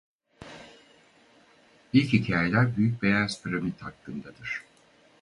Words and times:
İlk 1.93 2.13
hikâyeler 2.13 2.77
"Büyük 2.77 3.01
Beyaz 3.03 3.43
Piramit" 3.43 3.81
hakkındadır. 3.81 4.63